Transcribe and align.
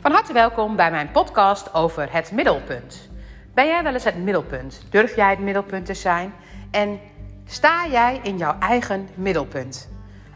Van 0.00 0.12
harte 0.12 0.32
welkom 0.32 0.76
bij 0.76 0.90
mijn 0.90 1.10
podcast 1.10 1.74
over 1.74 2.12
het 2.12 2.32
middelpunt. 2.32 3.08
Ben 3.54 3.66
jij 3.66 3.82
wel 3.82 3.92
eens 3.92 4.04
het 4.04 4.22
middelpunt? 4.22 4.82
Durf 4.90 5.16
jij 5.16 5.30
het 5.30 5.38
middelpunt 5.38 5.86
te 5.86 5.94
zijn? 5.94 6.32
En 6.70 7.00
sta 7.44 7.86
jij 7.86 8.20
in 8.22 8.36
jouw 8.38 8.58
eigen 8.58 9.08
middelpunt? 9.14 9.88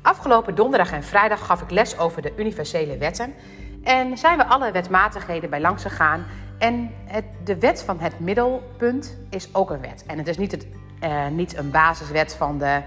Afgelopen 0.02 0.54
donderdag 0.54 0.92
en 0.92 1.04
vrijdag 1.04 1.46
gaf 1.46 1.62
ik 1.62 1.70
les 1.70 1.98
over 1.98 2.22
de 2.22 2.32
universele 2.36 2.96
wetten. 2.96 3.34
En 3.84 4.18
zijn 4.18 4.38
we 4.38 4.45
alle 4.45 4.72
wetmatigheden 4.72 5.50
bij 5.50 5.61
langs 5.61 5.82
gegaan. 5.82 6.26
En 6.58 6.90
het, 7.04 7.24
de 7.44 7.58
wet 7.58 7.82
van 7.82 8.00
het 8.00 8.20
middelpunt 8.20 9.16
is 9.30 9.54
ook 9.54 9.70
een 9.70 9.80
wet. 9.80 10.04
En 10.06 10.18
het 10.18 10.28
is 10.28 10.38
niet, 10.38 10.52
het, 10.52 10.66
uh, 11.02 11.26
niet 11.26 11.56
een 11.56 11.70
basiswet 11.70 12.34
van 12.34 12.58
de. 12.58 12.80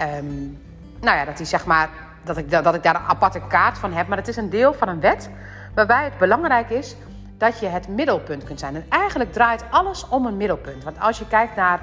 Um, 0.00 0.58
nou 1.00 1.16
ja, 1.16 1.24
dat, 1.24 1.48
zeg 1.48 1.66
maar, 1.66 1.88
dat, 2.24 2.36
ik, 2.36 2.50
dat 2.50 2.74
ik 2.74 2.82
daar 2.82 2.94
een 2.94 3.06
aparte 3.06 3.40
kaart 3.48 3.78
van 3.78 3.92
heb. 3.92 4.08
Maar 4.08 4.18
het 4.18 4.28
is 4.28 4.36
een 4.36 4.50
deel 4.50 4.74
van 4.74 4.88
een 4.88 5.00
wet 5.00 5.30
waarbij 5.76 6.04
het 6.04 6.18
belangrijk 6.18 6.70
is 6.70 6.96
dat 7.38 7.58
je 7.58 7.66
het 7.66 7.88
middelpunt 7.88 8.44
kunt 8.44 8.60
zijn. 8.60 8.74
En 8.74 8.84
eigenlijk 8.88 9.32
draait 9.32 9.64
alles 9.70 10.08
om 10.08 10.26
een 10.26 10.36
middelpunt. 10.36 10.84
Want 10.84 11.00
als 11.00 11.18
je 11.18 11.26
kijkt 11.26 11.56
naar 11.56 11.80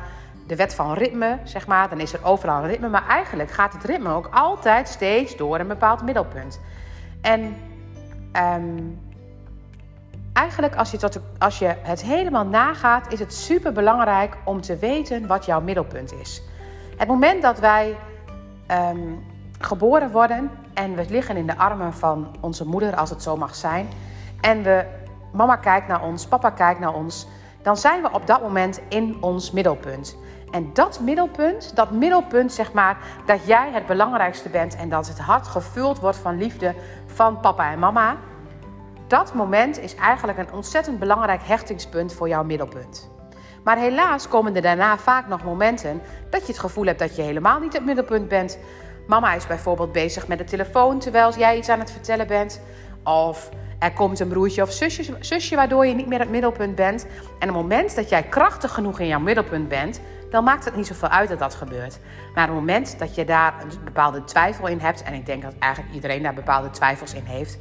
de 0.47 0.55
wet 0.55 0.75
van 0.75 0.93
ritme, 0.93 1.38
zeg 1.43 1.67
maar, 1.67 1.89
dan 1.89 1.99
is 1.99 2.13
er 2.13 2.25
overal 2.25 2.63
een 2.63 2.69
ritme. 2.69 2.89
Maar 2.89 3.07
eigenlijk 3.07 3.52
gaat 3.52 3.73
het 3.73 3.83
ritme 3.83 4.09
ook 4.09 4.29
altijd 4.31 4.88
steeds 4.88 5.38
door 5.38 5.59
een 5.59 5.67
bepaald 5.67 6.02
middelpunt. 6.02 6.59
En 7.21 7.55
um, 8.55 8.99
eigenlijk, 10.33 10.75
als 10.75 10.91
je, 10.91 11.09
als 11.38 11.59
je 11.59 11.75
het 11.81 12.02
helemaal 12.02 12.45
nagaat, 12.45 13.13
is 13.13 13.19
het 13.19 13.33
super 13.33 13.71
belangrijk 13.71 14.38
om 14.44 14.61
te 14.61 14.77
weten 14.77 15.27
wat 15.27 15.45
jouw 15.45 15.61
middelpunt 15.61 16.13
is. 16.13 16.41
Het 16.97 17.07
moment 17.07 17.41
dat 17.41 17.59
wij 17.59 17.97
um, 18.71 19.23
geboren 19.59 20.11
worden 20.11 20.52
en 20.73 20.95
we 20.95 21.05
liggen 21.09 21.38
in 21.38 21.48
de 21.48 21.58
armen 21.58 21.94
van 21.94 22.36
onze 22.40 22.67
moeder, 22.67 22.95
als 22.95 23.09
het 23.09 23.23
zo 23.23 23.38
mag 23.38 23.56
zijn, 23.56 23.88
en 24.42 24.64
we, 24.64 24.86
mama 25.31 25.56
kijkt 25.56 25.88
naar 25.88 26.03
ons, 26.03 26.28
papa 26.28 26.50
kijkt 26.50 26.80
naar 26.80 26.94
ons, 26.94 27.28
dan 27.61 27.78
zijn 27.78 28.02
we 28.02 28.11
op 28.11 28.28
dat 28.28 28.42
moment 28.42 28.81
in 28.89 29.17
ons 29.22 29.52
middelpunt. 29.52 30.16
En 30.52 30.70
dat 30.73 31.00
middelpunt, 31.00 31.75
dat 31.75 31.92
middelpunt 31.92 32.53
zeg 32.53 32.73
maar, 32.73 32.97
dat 33.25 33.45
jij 33.45 33.70
het 33.72 33.86
belangrijkste 33.86 34.50
bent 34.50 34.75
en 34.75 34.89
dat 34.89 35.08
het 35.08 35.20
hart 35.20 35.47
gevuld 35.47 36.00
wordt 36.00 36.17
van 36.17 36.38
liefde 36.38 36.75
van 37.06 37.40
papa 37.40 37.72
en 37.72 37.80
mama, 37.80 38.17
dat 39.08 39.34
moment 39.34 39.80
is 39.80 39.95
eigenlijk 39.95 40.38
een 40.38 40.53
ontzettend 40.53 41.00
belangrijk 41.00 41.42
hechtingspunt 41.44 42.14
voor 42.14 42.28
jouw 42.28 42.44
middelpunt. 42.44 43.12
Maar 43.64 43.78
helaas 43.78 44.28
komen 44.28 44.56
er 44.56 44.62
daarna 44.62 44.97
vaak 44.97 45.28
nog 45.28 45.44
momenten 45.44 46.02
dat 46.30 46.42
je 46.42 46.47
het 46.47 46.59
gevoel 46.59 46.86
hebt 46.86 47.00
dat 47.00 47.16
je 47.16 47.22
helemaal 47.22 47.59
niet 47.59 47.73
het 47.73 47.86
middelpunt 47.86 48.28
bent. 48.28 48.58
Mama 49.08 49.34
is 49.34 49.48
bijvoorbeeld 49.48 49.92
bezig 49.92 50.28
met 50.28 50.38
de 50.38 50.44
telefoon 50.44 51.00
terwijl 51.00 51.38
jij 51.38 51.58
iets 51.58 51.70
aan 51.70 51.80
het 51.80 51.92
vertellen 51.92 52.28
bent. 52.28 52.62
Of 53.04 53.50
er 53.80 53.94
komt 53.94 54.20
een 54.20 54.28
broertje 54.28 54.62
of 54.62 54.72
zusje, 54.72 55.16
zusje 55.20 55.56
waardoor 55.56 55.86
je 55.86 55.94
niet 55.94 56.08
meer 56.08 56.20
het 56.20 56.30
middelpunt 56.30 56.76
bent. 56.76 57.06
En 57.40 57.50
op 57.50 57.56
het 57.56 57.64
moment 57.64 57.96
dat 57.96 58.09
jij 58.09 58.24
krachtig 58.24 58.74
genoeg 58.74 59.00
in 59.00 59.08
jouw 59.08 59.20
middelpunt 59.20 59.68
bent, 59.68 60.02
dan 60.30 60.44
maakt 60.44 60.66
het 60.66 60.76
niet 60.76 60.88
zoveel 60.88 61.08
uit 61.08 61.30
dat 61.30 61.40
dat 61.40 61.56
gebeurt. 61.56 62.00
Maar 62.36 62.44
op 62.44 62.50
het 62.50 62.59
moment 62.59 63.00
dat 63.00 63.16
je 63.16 63.26
daar 63.26 63.54
een 63.62 63.84
bepaalde 63.84 64.24
twijfel 64.24 64.68
in 64.68 64.80
hebt, 64.80 65.04
en 65.04 65.14
ik 65.14 65.26
denk 65.26 65.42
dat 65.42 65.54
eigenlijk 65.59 65.94
iedereen 65.94 66.24
daar 66.24 66.34
bepaalde 66.34 66.70
twijfels 66.70 67.14
in 67.14 67.24
heeft, 67.26 67.58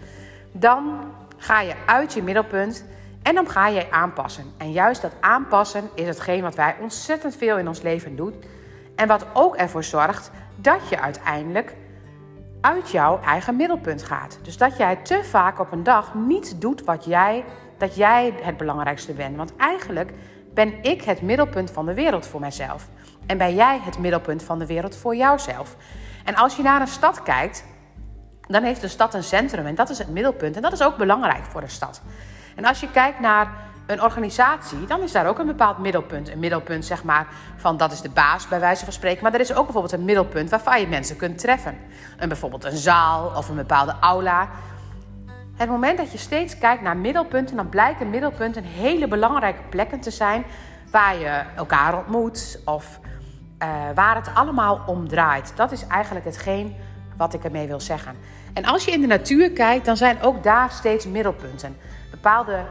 dan 0.53 1.01
ga 1.37 1.61
je 1.61 1.75
uit 1.87 2.13
je 2.13 2.23
middelpunt 2.23 2.85
en 3.23 3.35
dan 3.35 3.48
ga 3.48 3.69
je 3.69 3.91
aanpassen. 3.91 4.45
En 4.57 4.73
juist 4.73 5.03
dat 5.03 5.13
aanpassen 5.20 5.89
is 5.95 6.07
hetgeen 6.07 6.43
wat 6.43 6.55
wij 6.55 6.77
ontzettend 6.81 7.37
veel 7.37 7.59
in 7.59 7.69
ons 7.69 7.83
leven 7.83 8.17
doen. 8.17 8.43
En 8.97 9.09
wat 9.09 9.27
ook 9.33 9.57
ervoor 9.57 9.85
zorgt 9.85 10.31
dat 10.62 10.88
je 10.88 11.00
uiteindelijk 11.00 11.74
uit 12.60 12.91
jouw 12.91 13.20
eigen 13.20 13.56
middelpunt 13.56 14.02
gaat. 14.02 14.38
Dus 14.42 14.56
dat 14.56 14.77
jij 14.77 14.96
te 14.96 15.24
vaak 15.24 15.58
op 15.58 15.72
een 15.72 15.82
dag 15.82 16.14
niet 16.14 16.60
doet 16.60 16.84
wat 16.84 17.05
jij, 17.05 17.44
dat 17.78 17.96
jij 17.96 18.34
het 18.42 18.56
belangrijkste 18.56 19.12
bent. 19.12 19.36
Want 19.36 19.56
eigenlijk 19.56 20.12
ben 20.55 20.83
ik 20.83 21.02
het 21.02 21.22
middelpunt 21.22 21.70
van 21.70 21.86
de 21.86 21.95
wereld 21.95 22.27
voor 22.27 22.40
mijzelf. 22.40 22.89
En 23.27 23.39
ben 23.39 23.55
jij 23.55 23.80
het 23.83 23.98
middelpunt 23.98 24.42
van 24.42 24.58
de 24.58 24.67
wereld 24.67 24.96
voor 24.96 25.17
jouzelf. 25.17 25.77
En 26.24 26.34
als 26.34 26.56
je 26.56 26.62
naar 26.62 26.80
een 26.80 26.86
stad 26.86 27.22
kijkt, 27.22 27.64
dan 28.40 28.62
heeft 28.62 28.80
de 28.80 28.89
stad 28.89 29.14
een 29.14 29.22
centrum 29.22 29.67
en 29.67 29.74
dat 29.74 29.90
is 29.90 29.98
het 29.98 30.08
middelpunt. 30.08 30.56
En 30.56 30.62
dat 30.62 30.72
is 30.72 30.83
ook 30.83 30.96
belangrijk 30.96 31.45
voor 31.45 31.61
de 31.61 31.68
stad. 31.68 32.02
En 32.56 32.64
als 32.64 32.80
je 32.80 32.90
kijkt 32.90 33.20
naar 33.20 33.70
een 33.87 34.03
organisatie, 34.03 34.87
dan 34.87 35.03
is 35.03 35.13
daar 35.13 35.27
ook 35.27 35.39
een 35.39 35.47
bepaald 35.47 35.79
middelpunt. 35.79 36.29
Een 36.29 36.39
middelpunt, 36.39 36.85
zeg 36.85 37.05
maar, 37.05 37.27
van 37.57 37.77
dat 37.77 37.93
is 37.93 38.01
de 38.01 38.11
baas 38.11 38.48
bij 38.48 38.61
wijze 38.61 38.85
van 38.85 38.93
spreken. 38.93 39.23
Maar 39.23 39.35
er 39.35 39.41
is 39.41 39.55
ook 39.55 39.65
bijvoorbeeld 39.65 39.93
een 39.93 40.05
middelpunt 40.05 40.51
waarvan 40.51 40.81
je 40.81 40.87
mensen 40.87 41.17
kunt 41.17 41.39
treffen. 41.39 41.79
Een, 42.19 42.29
bijvoorbeeld 42.29 42.65
een 42.65 42.77
zaal 42.77 43.33
of 43.37 43.48
een 43.48 43.57
bepaalde 43.57 43.95
aula. 44.01 44.48
Het 45.57 45.69
moment 45.69 45.98
dat 45.98 46.13
je 46.13 46.19
steeds 46.19 46.59
kijkt 46.59 46.83
naar 46.83 46.97
middelpunten, 46.97 47.57
dan 47.57 47.69
blijken 47.69 48.11
middelpunten 48.11 48.65
hele 48.65 49.09
belangrijke 49.09 49.63
plekken 49.70 50.01
te 50.01 50.11
zijn 50.11 50.45
waar 50.91 51.19
je 51.19 51.43
elkaar 51.57 51.99
ontmoet 51.99 52.61
of 52.64 53.01
uh, 53.63 53.69
waar 53.95 54.17
het 54.17 54.31
allemaal 54.35 54.83
om 54.87 55.09
draait. 55.09 55.53
Dat 55.57 55.73
is 55.73 55.87
eigenlijk 55.87 56.25
hetgeen 56.25 56.77
wat 57.17 57.35
ik 57.35 57.45
ermee 57.45 57.67
wil 57.67 57.81
zeggen. 57.81 58.17
En 58.53 58.64
als 58.64 58.85
je 58.85 58.91
in 58.91 59.01
de 59.01 59.07
natuur 59.07 59.51
kijkt, 59.51 59.85
dan 59.85 59.97
zijn 59.97 60.23
ook 60.23 60.43
daar 60.43 60.70
steeds 60.70 61.07
middelpunten. 61.07 61.77
Bepaalde, 62.22 62.64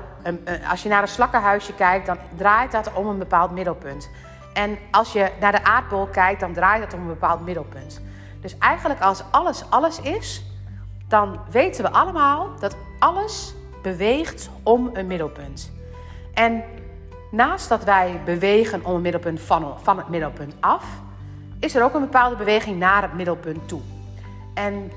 als 0.69 0.84
je 0.84 0.89
naar 0.89 1.01
een 1.01 1.07
slakkenhuisje 1.07 1.73
kijkt, 1.73 2.06
dan 2.06 2.17
draait 2.38 2.72
dat 2.72 2.94
om 2.94 3.07
een 3.07 3.17
bepaald 3.17 3.51
middelpunt. 3.51 4.09
En 4.53 4.78
als 4.91 5.13
je 5.13 5.31
naar 5.39 5.51
de 5.51 5.63
aardbol 5.63 6.07
kijkt, 6.07 6.39
dan 6.39 6.53
draait 6.53 6.81
dat 6.81 6.94
om 6.94 7.00
een 7.00 7.07
bepaald 7.07 7.45
middelpunt. 7.45 8.01
Dus 8.41 8.57
eigenlijk 8.57 9.01
als 9.01 9.23
alles 9.31 9.63
alles 9.69 10.01
is, 10.01 10.45
dan 11.07 11.39
weten 11.50 11.84
we 11.84 11.91
allemaal 11.91 12.50
dat 12.59 12.75
alles 13.00 13.53
beweegt 13.81 14.50
om 14.63 14.89
een 14.94 15.07
middelpunt. 15.07 15.72
En 16.33 16.63
naast 17.31 17.69
dat 17.69 17.83
wij 17.83 18.22
bewegen 18.25 18.85
om 18.85 18.95
een 18.95 19.01
middelpunt 19.01 19.41
van, 19.41 19.73
van 19.81 19.97
het 19.97 20.09
middelpunt 20.09 20.53
af, 20.59 20.85
is 21.59 21.75
er 21.75 21.83
ook 21.83 21.94
een 21.94 22.01
bepaalde 22.01 22.35
beweging 22.35 22.79
naar 22.79 23.01
het 23.01 23.13
middelpunt 23.13 23.68
toe. 23.68 23.81
En 24.53 24.91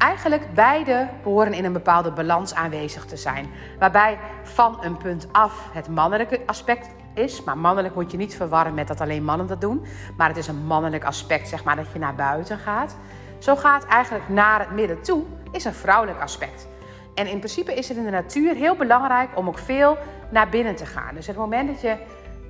eigenlijk 0.00 0.54
beide 0.54 1.08
behoren 1.22 1.52
in 1.52 1.64
een 1.64 1.72
bepaalde 1.72 2.12
balans 2.12 2.54
aanwezig 2.54 3.04
te 3.04 3.16
zijn. 3.16 3.50
Waarbij 3.78 4.18
van 4.42 4.78
een 4.84 4.96
punt 4.96 5.28
af 5.32 5.68
het 5.72 5.88
mannelijke 5.88 6.40
aspect 6.46 6.88
is. 7.14 7.44
Maar 7.44 7.58
mannelijk 7.58 7.94
moet 7.94 8.10
je 8.10 8.16
niet 8.16 8.36
verwarren 8.36 8.74
met 8.74 8.88
dat 8.88 9.00
alleen 9.00 9.24
mannen 9.24 9.46
dat 9.46 9.60
doen. 9.60 9.86
Maar 10.16 10.28
het 10.28 10.36
is 10.36 10.46
een 10.46 10.66
mannelijk 10.66 11.04
aspect, 11.04 11.48
zeg 11.48 11.64
maar, 11.64 11.76
dat 11.76 11.92
je 11.92 11.98
naar 11.98 12.14
buiten 12.14 12.58
gaat. 12.58 12.96
Zo 13.38 13.56
gaat 13.56 13.84
eigenlijk 13.84 14.28
naar 14.28 14.60
het 14.60 14.70
midden 14.70 15.02
toe, 15.02 15.24
is 15.52 15.64
een 15.64 15.74
vrouwelijk 15.74 16.20
aspect. 16.20 16.68
En 17.14 17.26
in 17.26 17.38
principe 17.38 17.74
is 17.74 17.88
het 17.88 17.96
in 17.96 18.04
de 18.04 18.10
natuur 18.10 18.54
heel 18.54 18.76
belangrijk 18.76 19.28
om 19.34 19.48
ook 19.48 19.58
veel 19.58 19.98
naar 20.30 20.48
binnen 20.48 20.76
te 20.76 20.86
gaan. 20.86 21.14
Dus 21.14 21.26
het 21.26 21.36
moment 21.36 21.68
dat 21.68 21.80
je 21.80 21.96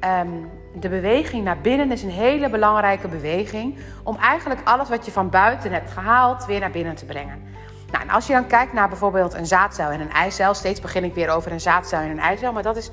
um, 0.04 0.50
de 0.72 0.88
beweging 0.88 1.44
naar 1.44 1.60
binnen 1.60 1.92
is 1.92 2.02
een 2.02 2.10
hele 2.10 2.48
belangrijke 2.48 3.08
beweging. 3.08 3.78
Om 4.02 4.16
eigenlijk 4.16 4.60
alles 4.64 4.88
wat 4.88 5.04
je 5.04 5.12
van 5.12 5.30
buiten 5.30 5.72
hebt 5.72 5.90
gehaald 5.90 6.46
weer 6.46 6.60
naar 6.60 6.70
binnen 6.70 6.94
te 6.94 7.04
brengen. 7.04 7.42
Nou, 7.90 8.04
en 8.04 8.10
als 8.10 8.26
je 8.26 8.32
dan 8.32 8.46
kijkt 8.46 8.72
naar 8.72 8.88
bijvoorbeeld 8.88 9.34
een 9.34 9.46
zaadcel 9.46 9.90
en 9.90 10.00
een 10.00 10.12
eicel. 10.12 10.54
Steeds 10.54 10.80
begin 10.80 11.04
ik 11.04 11.14
weer 11.14 11.30
over 11.30 11.52
een 11.52 11.60
zaadcel 11.60 11.98
en 11.98 12.10
een 12.10 12.18
eicel. 12.18 12.52
Maar 12.52 12.62
dat 12.62 12.76
is, 12.76 12.90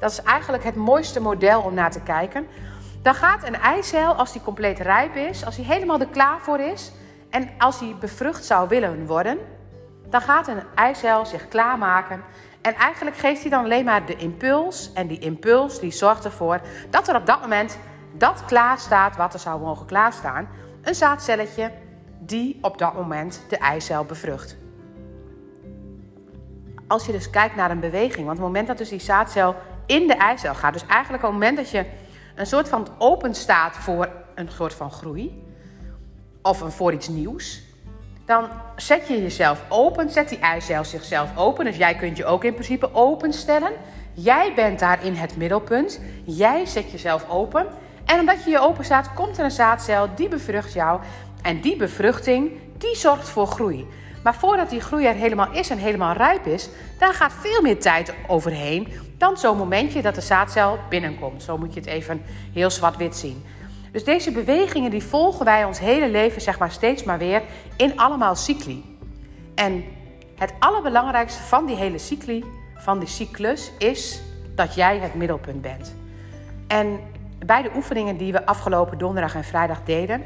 dat 0.00 0.10
is 0.10 0.22
eigenlijk 0.22 0.64
het 0.64 0.76
mooiste 0.76 1.20
model 1.20 1.60
om 1.60 1.74
naar 1.74 1.90
te 1.90 2.00
kijken. 2.00 2.46
Dan 3.02 3.14
gaat 3.14 3.46
een 3.46 3.56
eicel, 3.56 4.14
als 4.14 4.32
die 4.32 4.42
compleet 4.42 4.78
rijp 4.78 5.14
is, 5.14 5.44
als 5.44 5.56
die 5.56 5.64
helemaal 5.64 6.00
er 6.00 6.06
klaar 6.06 6.40
voor 6.40 6.60
is. 6.60 6.92
En 7.30 7.50
als 7.58 7.78
die 7.78 7.94
bevrucht 7.94 8.44
zou 8.44 8.68
willen 8.68 9.06
worden, 9.06 9.38
dan 10.10 10.20
gaat 10.20 10.48
een 10.48 10.62
eicel 10.74 11.26
zich 11.26 11.48
klaarmaken 11.48 12.22
en 12.66 12.74
eigenlijk 12.74 13.16
geeft 13.16 13.40
hij 13.40 13.50
dan 13.50 13.64
alleen 13.64 13.84
maar 13.84 14.06
de 14.06 14.16
impuls. 14.16 14.92
En 14.92 15.06
die 15.06 15.18
impuls 15.18 15.80
die 15.80 15.90
zorgt 15.90 16.24
ervoor 16.24 16.60
dat 16.90 17.08
er 17.08 17.16
op 17.16 17.26
dat 17.26 17.40
moment 17.40 17.78
dat 18.12 18.44
klaar 18.44 18.78
staat 18.78 19.16
wat 19.16 19.34
er 19.34 19.40
zou 19.40 19.60
mogen 19.60 19.86
klaarstaan. 19.86 20.48
Een 20.82 20.94
zaadcelletje 20.94 21.72
die 22.18 22.58
op 22.60 22.78
dat 22.78 22.94
moment 22.94 23.44
de 23.48 23.58
eicel 23.58 24.04
bevrucht. 24.04 24.56
Als 26.86 27.06
je 27.06 27.12
dus 27.12 27.30
kijkt 27.30 27.56
naar 27.56 27.70
een 27.70 27.80
beweging, 27.80 28.26
want 28.26 28.38
het 28.38 28.46
moment 28.46 28.66
dat 28.66 28.78
dus 28.78 28.88
die 28.88 29.00
zaadcel 29.00 29.54
in 29.86 30.06
de 30.06 30.14
eicel 30.14 30.54
gaat, 30.54 30.72
dus 30.72 30.86
eigenlijk 30.86 31.24
op 31.24 31.30
het 31.30 31.38
moment 31.38 31.56
dat 31.56 31.70
je 31.70 31.86
een 32.34 32.46
soort 32.46 32.68
van 32.68 32.88
open 32.98 33.34
staat 33.34 33.76
voor 33.76 34.08
een 34.34 34.48
soort 34.50 34.74
van 34.74 34.90
groei 34.90 35.44
of 36.42 36.74
voor 36.74 36.92
iets 36.92 37.08
nieuws, 37.08 37.62
dan 38.26 38.48
zet 38.76 39.08
je 39.08 39.22
jezelf 39.22 39.62
open, 39.68 40.10
zet 40.10 40.28
die 40.28 40.38
eicel 40.38 40.84
zichzelf 40.84 41.36
open. 41.36 41.64
Dus 41.64 41.76
jij 41.76 41.94
kunt 41.94 42.16
je 42.16 42.24
ook 42.24 42.44
in 42.44 42.52
principe 42.52 42.94
openstellen. 42.94 43.72
Jij 44.14 44.52
bent 44.54 44.78
daar 44.78 45.04
in 45.04 45.14
het 45.14 45.36
middelpunt. 45.36 46.00
Jij 46.24 46.66
zet 46.66 46.90
jezelf 46.90 47.28
open. 47.28 47.66
En 48.04 48.20
omdat 48.20 48.44
je 48.44 48.50
je 48.50 48.60
open 48.60 48.84
staat, 48.84 49.14
komt 49.14 49.38
er 49.38 49.44
een 49.44 49.50
zaadcel 49.50 50.08
die 50.14 50.28
bevrucht 50.28 50.72
jou. 50.72 51.00
En 51.42 51.60
die 51.60 51.76
bevruchting, 51.76 52.50
die 52.78 52.96
zorgt 52.96 53.28
voor 53.28 53.46
groei. 53.46 53.86
Maar 54.22 54.34
voordat 54.34 54.70
die 54.70 54.80
groei 54.80 55.06
er 55.06 55.14
helemaal 55.14 55.52
is 55.52 55.70
en 55.70 55.78
helemaal 55.78 56.14
rijp 56.14 56.46
is, 56.46 56.68
daar 56.98 57.14
gaat 57.14 57.32
veel 57.40 57.62
meer 57.62 57.80
tijd 57.80 58.14
overheen 58.26 58.88
dan 59.18 59.36
zo'n 59.36 59.56
momentje 59.56 60.02
dat 60.02 60.14
de 60.14 60.20
zaadcel 60.20 60.78
binnenkomt. 60.88 61.42
Zo 61.42 61.58
moet 61.58 61.74
je 61.74 61.80
het 61.80 61.88
even 61.88 62.22
heel 62.52 62.70
zwart-wit 62.70 63.16
zien. 63.16 63.44
Dus 63.92 64.04
deze 64.04 64.32
bewegingen 64.32 64.90
die 64.90 65.02
volgen 65.02 65.44
wij 65.44 65.64
ons 65.64 65.78
hele 65.78 66.08
leven 66.08 66.40
zeg 66.40 66.58
maar 66.58 66.70
steeds 66.70 67.04
maar 67.04 67.18
weer 67.18 67.42
in 67.76 67.98
allemaal 67.98 68.34
cycli. 68.34 68.98
En 69.54 69.84
het 70.36 70.52
allerbelangrijkste 70.58 71.42
van 71.42 71.66
die 71.66 71.76
hele 71.76 71.98
cycli, 71.98 72.44
van 72.74 72.98
die 72.98 73.08
cyclus, 73.08 73.72
is 73.78 74.20
dat 74.54 74.74
jij 74.74 74.98
het 74.98 75.14
middelpunt 75.14 75.62
bent. 75.62 75.94
En 76.66 77.00
bij 77.46 77.62
de 77.62 77.70
oefeningen 77.74 78.16
die 78.16 78.32
we 78.32 78.46
afgelopen 78.46 78.98
donderdag 78.98 79.34
en 79.34 79.44
vrijdag 79.44 79.82
deden, 79.84 80.22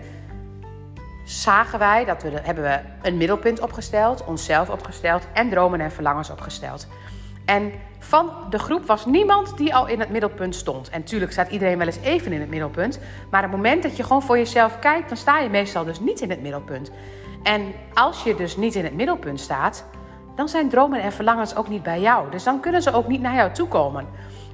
zagen 1.24 1.78
wij 1.78 2.04
dat 2.04 2.22
we 2.22 2.30
hebben 2.42 2.64
we 2.64 2.80
een 3.02 3.16
middelpunt 3.16 3.60
opgesteld, 3.60 4.24
onszelf 4.24 4.70
opgesteld 4.70 5.26
en 5.32 5.50
dromen 5.50 5.80
en 5.80 5.92
verlangens 5.92 6.30
opgesteld. 6.30 6.86
En 7.50 7.73
van 7.99 8.31
de 8.50 8.58
groep 8.58 8.87
was 8.87 9.06
niemand 9.06 9.56
die 9.56 9.75
al 9.75 9.87
in 9.87 10.00
het 10.00 10.08
middelpunt 10.08 10.55
stond. 10.55 10.91
En 10.91 11.00
natuurlijk 11.00 11.32
staat 11.32 11.50
iedereen 11.50 11.79
wel 11.79 11.87
eens 11.87 12.00
even 12.02 12.32
in 12.32 12.41
het 12.41 12.49
middelpunt. 12.49 12.99
Maar 13.31 13.44
op 13.44 13.50
het 13.50 13.56
moment 13.56 13.82
dat 13.82 13.97
je 13.97 14.02
gewoon 14.02 14.23
voor 14.23 14.38
jezelf 14.38 14.79
kijkt, 14.79 15.08
dan 15.08 15.17
sta 15.17 15.38
je 15.38 15.49
meestal 15.49 15.85
dus 15.85 16.00
niet 16.00 16.20
in 16.20 16.31
het 16.31 16.43
middelpunt. 16.43 16.91
En 17.43 17.73
als 17.94 18.23
je 18.23 18.35
dus 18.35 18.56
niet 18.56 18.75
in 18.75 18.85
het 18.85 18.94
middelpunt 18.94 19.41
staat, 19.41 19.85
dan 20.37 20.49
zijn 20.49 20.69
dromen 20.69 21.02
en 21.02 21.12
verlangens 21.12 21.56
ook 21.56 21.69
niet 21.69 21.82
bij 21.82 22.00
jou. 22.00 22.31
Dus 22.31 22.44
dan 22.44 22.61
kunnen 22.61 22.82
ze 22.82 22.93
ook 22.93 23.08
niet 23.08 23.20
naar 23.20 23.35
jou 23.35 23.52
toe 23.52 23.69
komen. 23.69 24.06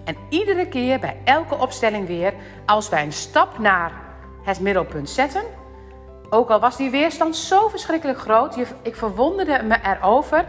En 0.05 0.17
iedere 0.29 0.69
keer 0.69 1.01
bij 1.01 1.17
elke 1.25 1.55
opstelling 1.55 2.07
weer, 2.07 2.35
als 2.67 2.89
wij 2.89 3.03
een 3.03 3.13
stap 3.13 3.59
naar 3.59 3.93
het 4.43 4.61
middelpunt 4.61 5.11
zetten, 5.11 5.43
ook 6.31 6.51
al 6.51 6.61
was 6.61 6.77
die 6.77 6.91
weerstand 6.91 7.37
zo 7.37 7.69
verschrikkelijk 7.69 8.19
groot, 8.19 8.57
ik 8.83 8.97
verwonderde 8.97 9.63
me 9.63 9.77
erover 9.83 10.45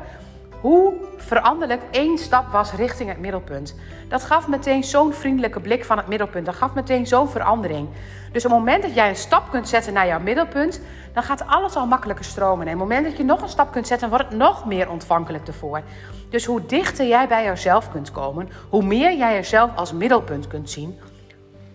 hoe 0.62 0.94
veranderlijk 1.18 1.82
één 1.92 2.18
stap 2.18 2.52
was 2.52 2.72
richting 2.72 3.10
het 3.10 3.20
middelpunt. 3.20 3.76
Dat 4.10 4.24
gaf 4.24 4.48
meteen 4.48 4.84
zo'n 4.84 5.14
vriendelijke 5.14 5.60
blik 5.60 5.86
van 5.86 5.98
het 5.98 6.08
middelpunt. 6.08 6.46
Dat 6.46 6.56
gaf 6.56 6.74
meteen 6.74 7.08
zo'n 7.08 7.30
verandering. 7.30 7.88
Dus 8.32 8.46
op 8.46 8.52
het 8.52 8.60
moment 8.60 8.82
dat 8.84 8.94
jij 8.94 9.10
een 9.10 9.16
stap 9.16 9.50
kunt 9.52 9.70
zetten 9.70 9.94
naar 9.94 10.08
jouw 10.08 10.20
middelpunt, 10.20 10.82
dan 11.14 11.24
gaat 11.24 11.48
alles 11.48 11.76
al 11.76 11.86
makkelijker 11.86 12.26
stromen. 12.26 12.68
En 12.68 12.74
op 12.74 12.80
het 12.80 12.90
moment 12.90 13.06
dat 13.06 13.18
je 13.18 13.24
nog 13.24 13.42
een 13.42 13.50
stap 13.50 13.72
kunt 13.72 13.88
zetten, 13.88 14.10
wordt 14.10 14.26
het 14.30 14.38
nog 14.38 14.66
meer 14.66 14.90
ontvankelijk 14.90 15.48
ervoor. 15.48 15.82
Dus 16.30 16.46
hoe 16.46 16.66
dichter 16.66 17.08
jij 17.08 17.28
bij 17.28 17.44
jezelf 17.44 17.92
kunt 17.92 18.12
komen, 18.12 18.50
hoe 18.70 18.84
meer 18.84 19.18
jij 19.18 19.34
jezelf 19.34 19.72
als 19.76 19.94
middelpunt 19.94 20.48
kunt 20.48 20.70
zien, 20.70 21.00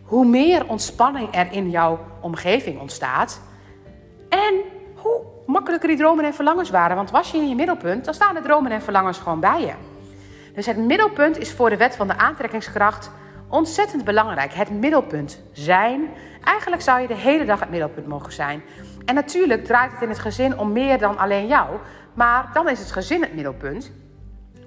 hoe 0.05 0.27
meer 0.27 0.69
ontspanning 0.69 1.29
er 1.35 1.53
in 1.53 1.71
jouw 1.71 1.99
omgeving 2.21 2.81
ontstaat. 2.81 3.41
Makkelijker 5.53 5.89
die 5.89 5.99
dromen 5.99 6.25
en 6.25 6.35
verlangens 6.35 6.71
waren. 6.71 6.97
Want 6.97 7.11
was 7.11 7.31
je 7.31 7.39
in 7.39 7.49
je 7.49 7.55
middelpunt, 7.55 8.05
dan 8.05 8.15
staan 8.15 8.35
de 8.35 8.41
dromen 8.41 8.71
en 8.71 8.83
verlangens 8.83 9.19
gewoon 9.19 9.41
bij 9.41 9.61
je. 9.61 9.73
Dus 10.55 10.67
het 10.67 10.77
middelpunt 10.77 11.39
is 11.39 11.53
voor 11.53 11.71
de 11.71 11.77
wet 11.77 11.97
van 11.97 12.07
de 12.07 12.17
aantrekkingskracht 12.17 13.11
ontzettend 13.49 14.05
belangrijk. 14.05 14.53
Het 14.53 14.71
middelpunt 14.71 15.43
zijn. 15.53 16.11
Eigenlijk 16.45 16.83
zou 16.83 17.01
je 17.01 17.07
de 17.07 17.15
hele 17.15 17.45
dag 17.45 17.61
het 17.61 17.71
middelpunt 17.71 18.07
mogen 18.07 18.33
zijn. 18.33 18.63
En 19.05 19.15
natuurlijk 19.15 19.65
draait 19.65 19.93
het 19.93 20.03
in 20.03 20.09
het 20.09 20.19
gezin 20.19 20.59
om 20.59 20.73
meer 20.73 20.99
dan 20.99 21.19
alleen 21.19 21.47
jou. 21.47 21.79
Maar 22.15 22.51
dan 22.53 22.69
is 22.69 22.79
het 22.79 22.93
gezin 22.93 23.23
het 23.23 23.35
middelpunt. 23.35 23.93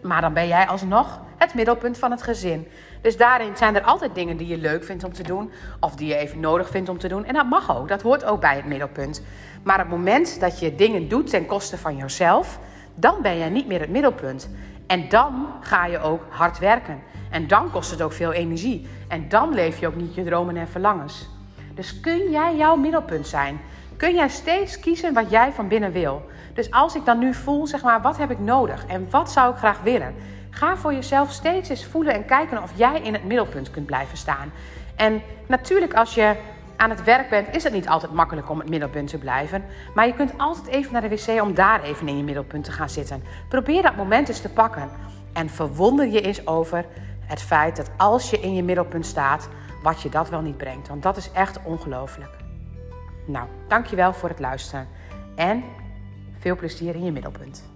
Maar 0.06 0.22
dan 0.22 0.34
ben 0.34 0.48
jij 0.48 0.68
alsnog 0.68 1.20
het 1.38 1.54
middelpunt 1.54 1.98
van 1.98 2.12
het 2.12 2.22
gezin. 2.22 2.68
Dus 3.02 3.18
daarin 3.18 3.58
zijn 3.58 3.76
er 3.76 3.82
altijd 3.82 4.16
dingen 4.16 4.38
die 4.38 4.48
je 4.48 4.58
leuk 4.58 4.84
vindt 4.84 5.04
om 5.04 5.14
te 5.14 5.24
doen. 5.24 5.52
Of 5.80 5.96
die 5.96 6.08
je 6.08 6.16
even 6.16 6.40
nodig 6.40 6.70
vindt 6.70 6.90
om 6.90 6.98
te 6.98 7.08
doen. 7.08 7.26
En 7.26 7.34
dat 7.34 7.46
mag 7.46 7.78
ook. 7.78 7.88
Dat 7.88 8.02
hoort 8.02 8.26
ook 8.26 8.42
bij 8.42 8.56
het 8.56 8.66
middelpunt. 8.66 9.22
Maar 9.64 9.80
het 9.80 9.90
moment 9.90 10.40
dat 10.40 10.60
je 10.60 10.76
dingen 10.76 11.08
doet 11.08 11.30
ten 11.30 11.46
koste 11.46 11.78
van 11.78 11.98
jezelf. 11.98 12.60
Dan 12.96 13.22
ben 13.22 13.38
jij 13.38 13.50
niet 13.50 13.68
meer 13.68 13.80
het 13.80 13.90
middelpunt. 13.90 14.50
En 14.88 15.10
dan 15.10 15.48
ga 15.62 15.86
je 15.86 16.00
ook 16.00 16.22
hard 16.30 16.60
werken. 16.60 17.02
En 17.30 17.48
dan 17.48 17.72
kost 17.72 17.92
het 17.92 18.02
ook 18.02 18.14
veel 18.14 18.32
energie. 18.32 18.88
En 19.08 19.30
dan 19.30 19.54
leef 19.54 19.80
je 19.80 19.88
ook 19.88 19.96
niet 19.96 20.16
je 20.16 20.24
dromen 20.24 20.58
en 20.58 20.68
verlangens. 20.68 21.30
Dus 21.74 22.00
kun 22.00 22.32
jij 22.32 22.56
jouw 22.56 22.76
middelpunt 22.76 23.28
zijn? 23.28 23.60
Kun 23.98 24.16
jij 24.16 24.30
steeds 24.30 24.80
kiezen 24.80 25.14
wat 25.14 25.30
jij 25.30 25.52
van 25.52 25.68
binnen 25.68 25.92
wil? 25.92 26.26
Dus 26.54 26.72
als 26.72 26.96
ik 26.96 27.06
dan 27.06 27.20
nu 27.20 27.34
voel, 27.34 27.68
zeg 27.68 27.84
maar, 27.84 28.02
wat 28.02 28.18
heb 28.18 28.32
ik 28.32 28.40
nodig 28.40 28.86
en 28.86 29.08
wat 29.10 29.32
zou 29.32 29.52
ik 29.52 29.58
graag 29.58 29.82
willen? 29.82 30.16
Ga 30.50 30.78
voor 30.78 30.94
jezelf 30.94 31.32
steeds 31.32 31.70
eens 31.70 31.86
voelen 31.86 32.14
en 32.14 32.26
kijken 32.26 32.64
of 32.64 32.72
jij 32.76 33.02
in 33.02 33.14
het 33.14 33.24
middelpunt 33.24 33.72
kunt 33.72 33.86
blijven 33.86 34.18
staan. 34.18 34.52
En 34.96 35.22
natuurlijk, 35.48 35.94
als 35.94 36.14
je 36.14 36.36
aan 36.76 36.90
het 36.90 37.04
werk 37.04 37.30
bent, 37.30 37.56
is 37.56 37.64
het 37.64 37.74
niet 37.74 37.88
altijd 37.88 38.14
makkelijk 38.14 38.50
om 38.50 38.60
het 38.60 38.70
middelpunt 38.70 39.10
te 39.10 39.18
blijven. 39.18 39.66
Maar 39.94 40.08
je 40.08 40.14
kunt 40.14 40.38
altijd 40.38 40.68
even 40.68 40.92
naar 40.94 41.02
de 41.02 41.10
wc 41.10 41.42
om 41.42 41.54
daar 41.54 41.84
even 41.84 42.08
in 42.08 42.18
je 42.18 42.24
middelpunt 42.24 42.64
te 42.64 42.72
gaan 42.72 42.90
zitten. 42.90 43.24
Probeer 43.50 43.82
dat 43.82 43.96
moment 43.96 44.30
eens 44.30 44.42
te 44.42 44.50
pakken. 44.50 44.90
En 45.34 45.50
verwonder 45.50 46.08
je 46.08 46.22
eens 46.22 46.48
over 46.48 46.86
het 47.26 47.42
feit 47.42 47.76
dat 47.76 47.90
als 47.98 48.30
je 48.30 48.40
in 48.40 48.56
je 48.56 48.64
middelpunt 48.64 49.06
staat, 49.06 49.50
wat 49.84 50.02
je 50.02 50.10
dat 50.10 50.30
wel 50.30 50.42
niet 50.42 50.58
brengt. 50.58 50.88
Want 50.88 51.04
dat 51.04 51.18
is 51.18 51.32
echt 51.32 51.60
ongelooflijk. 51.64 52.45
Nou, 53.26 53.48
dankjewel 53.68 54.14
voor 54.14 54.30
het 54.30 54.40
luisteren. 54.40 54.88
En 55.36 55.64
veel 56.38 56.56
plezier 56.56 56.96
in 56.96 57.04
je 57.04 57.12
middelpunt. 57.12 57.75